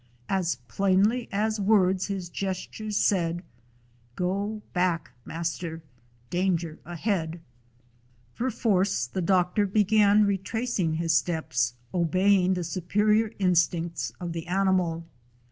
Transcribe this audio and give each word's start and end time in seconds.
As 0.29 0.55
plainly 0.67 1.29
as 1.31 1.59
words 1.59 2.07
his 2.07 2.27
gestures 2.27 2.97
said: 2.97 3.43
"Go 4.15 4.63
back, 4.73 5.11
master. 5.25 5.83
Danger 6.31 6.79
ahead!" 6.85 7.39
Perforce 8.33 9.05
the 9.05 9.21
doctor 9.21 9.67
began 9.67 10.23
retracing 10.25 10.95
his 10.95 11.13
steps, 11.15 11.75
obeying 11.93 12.55
the 12.55 12.63
superior 12.63 13.31
instincts 13.37 14.11
of 14.19 14.33
the 14.33 14.47
animal. 14.47 15.05